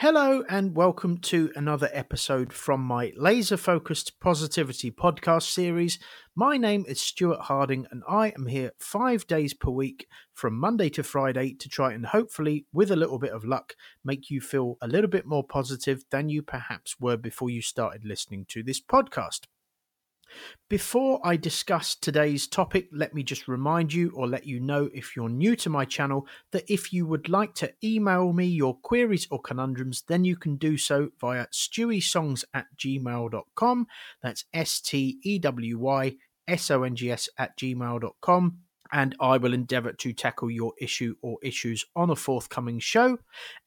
[0.00, 5.98] Hello, and welcome to another episode from my laser focused positivity podcast series.
[6.34, 10.90] My name is Stuart Harding, and I am here five days per week from Monday
[10.90, 13.74] to Friday to try and hopefully, with a little bit of luck,
[14.04, 18.04] make you feel a little bit more positive than you perhaps were before you started
[18.04, 19.46] listening to this podcast.
[20.68, 25.16] Before I discuss today's topic, let me just remind you or let you know if
[25.16, 29.26] you're new to my channel that if you would like to email me your queries
[29.30, 33.86] or conundrums, then you can do so via stewySongs at gmail.com.
[34.22, 36.16] That's S T E W Y
[36.48, 38.58] S O N G S at gmail.com
[38.92, 43.18] and I will endeavour to tackle your issue or issues on a forthcoming show.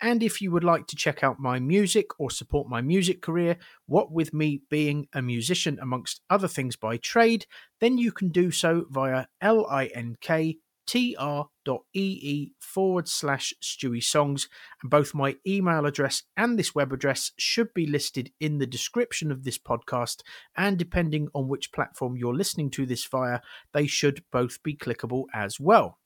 [0.01, 3.57] And if you would like to check out my music or support my music career,
[3.85, 7.45] what with me being a musician amongst other things by trade,
[7.79, 10.57] then you can do so via L-I-N-K
[10.89, 14.49] tr.ee forward slash Stewy Songs,
[14.81, 19.31] and both my email address and this web address should be listed in the description
[19.31, 20.21] of this podcast.
[20.57, 23.41] And depending on which platform you're listening to this via,
[23.71, 25.99] they should both be clickable as well.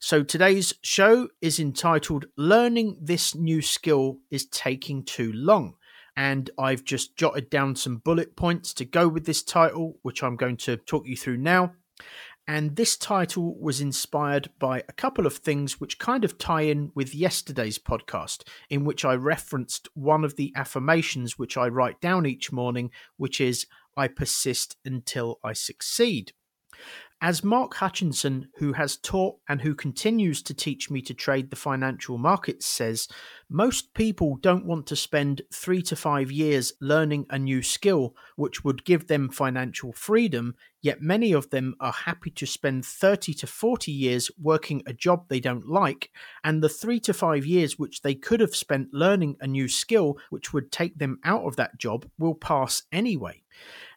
[0.00, 5.74] So today's show is entitled Learning This New Skill is Taking Too Long.
[6.16, 10.36] And I've just jotted down some bullet points to go with this title, which I'm
[10.36, 11.74] going to talk you through now.
[12.48, 16.92] And this title was inspired by a couple of things which kind of tie in
[16.94, 22.24] with yesterday's podcast, in which I referenced one of the affirmations which I write down
[22.24, 26.32] each morning, which is I persist until I succeed.
[27.22, 31.56] As Mark Hutchinson, who has taught and who continues to teach me to trade the
[31.56, 33.08] financial markets, says,
[33.48, 38.64] most people don't want to spend three to five years learning a new skill which
[38.64, 43.46] would give them financial freedom, yet many of them are happy to spend 30 to
[43.46, 46.10] 40 years working a job they don't like,
[46.44, 50.18] and the three to five years which they could have spent learning a new skill
[50.28, 53.42] which would take them out of that job will pass anyway.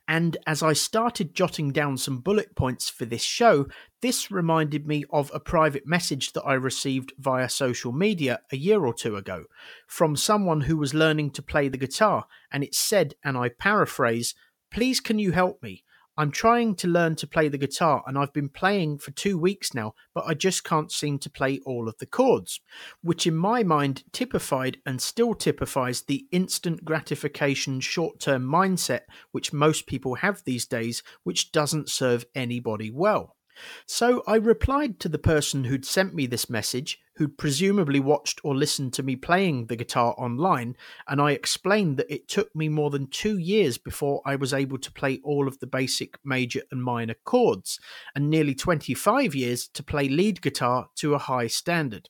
[0.10, 3.68] And as I started jotting down some bullet points for this show,
[4.02, 8.84] this reminded me of a private message that I received via social media a year
[8.84, 9.46] or two ago
[9.86, 12.26] from someone who was learning to play the guitar.
[12.52, 14.34] And it said, and I paraphrase,
[14.72, 15.84] Please, can you help me?
[16.20, 19.74] I'm trying to learn to play the guitar and I've been playing for two weeks
[19.74, 22.60] now, but I just can't seem to play all of the chords,
[23.02, 29.54] which in my mind typified and still typifies the instant gratification short term mindset which
[29.54, 33.38] most people have these days, which doesn't serve anybody well.
[33.86, 38.56] So I replied to the person who'd sent me this message, who'd presumably watched or
[38.56, 40.78] listened to me playing the guitar online,
[41.08, 44.78] and I explained that it took me more than two years before I was able
[44.78, 47.80] to play all of the basic major and minor chords,
[48.16, 52.10] and nearly 25 years to play lead guitar to a high standard.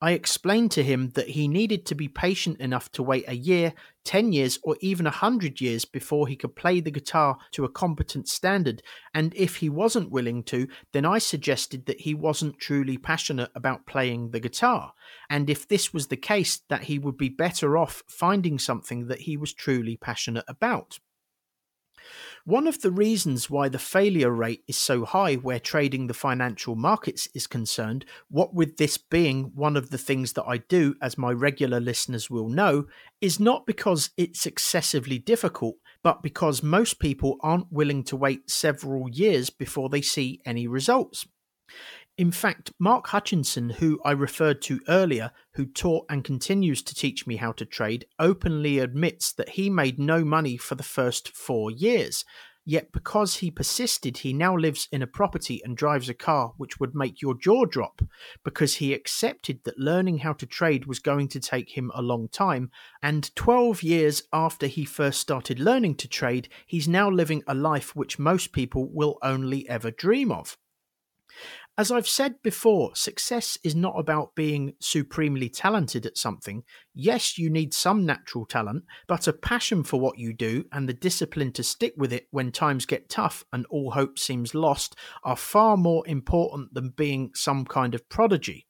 [0.00, 3.74] I explained to him that he needed to be patient enough to wait a year,
[4.04, 7.70] 10 years, or even a 100 years before he could play the guitar to a
[7.70, 8.82] competent standard.
[9.14, 13.86] And if he wasn't willing to, then I suggested that he wasn't truly passionate about
[13.86, 14.92] playing the guitar.
[15.30, 19.20] And if this was the case, that he would be better off finding something that
[19.20, 20.98] he was truly passionate about.
[22.46, 26.76] One of the reasons why the failure rate is so high where trading the financial
[26.76, 31.16] markets is concerned, what with this being one of the things that I do, as
[31.16, 32.84] my regular listeners will know,
[33.22, 39.08] is not because it's excessively difficult, but because most people aren't willing to wait several
[39.08, 41.26] years before they see any results.
[42.16, 47.26] In fact, Mark Hutchinson, who I referred to earlier, who taught and continues to teach
[47.26, 51.72] me how to trade, openly admits that he made no money for the first four
[51.72, 52.24] years.
[52.64, 56.78] Yet, because he persisted, he now lives in a property and drives a car which
[56.78, 58.00] would make your jaw drop
[58.44, 62.28] because he accepted that learning how to trade was going to take him a long
[62.28, 62.70] time.
[63.02, 67.96] And 12 years after he first started learning to trade, he's now living a life
[67.96, 70.56] which most people will only ever dream of.
[71.76, 76.62] As I've said before, success is not about being supremely talented at something.
[76.94, 80.92] Yes, you need some natural talent, but a passion for what you do and the
[80.92, 84.94] discipline to stick with it when times get tough and all hope seems lost
[85.24, 88.68] are far more important than being some kind of prodigy.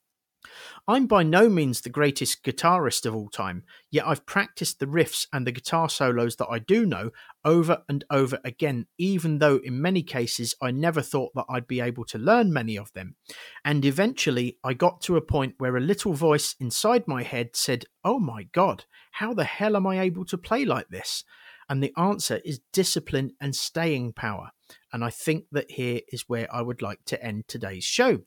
[0.87, 5.27] I'm by no means the greatest guitarist of all time, yet I've practiced the riffs
[5.33, 7.11] and the guitar solos that I do know
[7.43, 11.81] over and over again, even though in many cases I never thought that I'd be
[11.81, 13.17] able to learn many of them.
[13.65, 17.87] And eventually I got to a point where a little voice inside my head said,
[18.05, 21.25] Oh my God, how the hell am I able to play like this?
[21.67, 24.51] And the answer is discipline and staying power.
[24.93, 28.21] And I think that here is where I would like to end today's show.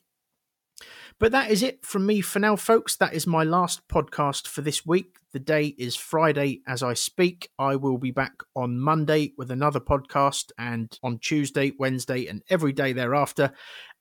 [1.18, 2.96] But that is it from me for now, folks.
[2.96, 5.16] That is my last podcast for this week.
[5.32, 7.50] The day is Friday as I speak.
[7.58, 12.72] I will be back on Monday with another podcast, and on Tuesday, Wednesday, and every
[12.72, 13.52] day thereafter.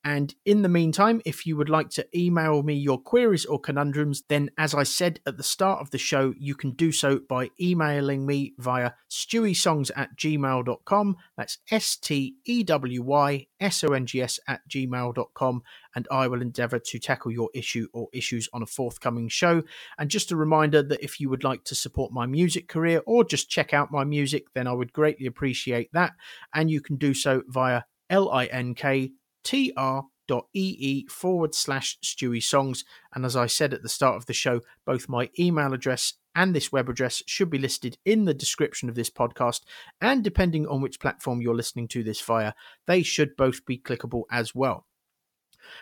[0.03, 4.23] And in the meantime, if you would like to email me your queries or conundrums,
[4.29, 7.49] then as I said at the start of the show, you can do so by
[7.59, 11.17] emailing me via stewysongs at gmail.com.
[11.35, 15.63] That's S T E W Y S O N G S at gmail.com.
[15.93, 19.63] And I will endeavour to tackle your issue or issues on a forthcoming show.
[19.97, 23.25] And just a reminder that if you would like to support my music career or
[23.25, 26.13] just check out my music, then I would greatly appreciate that.
[26.53, 29.11] And you can do so via L I N K
[29.43, 32.83] tr.ee forward slash Stewy Songs.
[33.13, 36.55] And as I said at the start of the show, both my email address and
[36.55, 39.61] this web address should be listed in the description of this podcast.
[39.99, 42.53] And depending on which platform you're listening to this via,
[42.85, 44.85] they should both be clickable as well.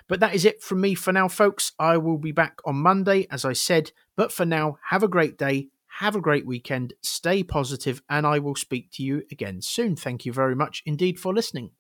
[0.07, 1.73] But that is it from me for now, folks.
[1.77, 3.91] I will be back on Monday, as I said.
[4.15, 5.67] But for now, have a great day,
[5.99, 9.95] have a great weekend, stay positive, and I will speak to you again soon.
[9.95, 11.71] Thank you very much indeed for listening.